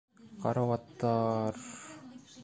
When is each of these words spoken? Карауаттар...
Карауаттар... 0.45 1.59